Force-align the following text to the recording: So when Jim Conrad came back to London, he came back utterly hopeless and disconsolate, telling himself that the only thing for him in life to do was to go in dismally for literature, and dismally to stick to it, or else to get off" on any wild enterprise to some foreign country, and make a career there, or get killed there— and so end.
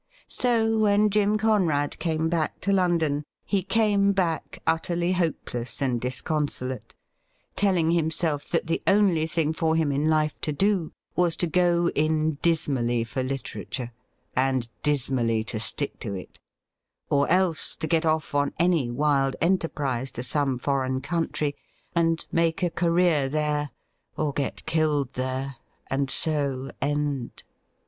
So 0.27 0.79
when 0.79 1.11
Jim 1.11 1.37
Conrad 1.37 1.99
came 1.99 2.27
back 2.27 2.59
to 2.61 2.73
London, 2.73 3.23
he 3.45 3.61
came 3.61 4.13
back 4.13 4.59
utterly 4.65 5.11
hopeless 5.11 5.79
and 5.79 6.01
disconsolate, 6.01 6.95
telling 7.55 7.91
himself 7.91 8.49
that 8.49 8.65
the 8.65 8.81
only 8.87 9.27
thing 9.27 9.53
for 9.53 9.75
him 9.75 9.91
in 9.91 10.09
life 10.09 10.41
to 10.41 10.51
do 10.51 10.91
was 11.15 11.35
to 11.35 11.45
go 11.45 11.91
in 11.93 12.39
dismally 12.41 13.03
for 13.03 13.21
literature, 13.21 13.91
and 14.35 14.69
dismally 14.81 15.43
to 15.43 15.59
stick 15.59 15.99
to 15.99 16.15
it, 16.15 16.39
or 17.11 17.29
else 17.29 17.75
to 17.75 17.85
get 17.85 18.03
off" 18.03 18.33
on 18.33 18.55
any 18.57 18.89
wild 18.89 19.35
enterprise 19.39 20.09
to 20.13 20.23
some 20.23 20.57
foreign 20.57 20.99
country, 20.99 21.55
and 21.93 22.25
make 22.31 22.63
a 22.63 22.71
career 22.71 23.29
there, 23.29 23.69
or 24.17 24.33
get 24.33 24.65
killed 24.65 25.13
there— 25.13 25.57
and 25.91 26.09
so 26.09 26.71
end. 26.81 27.43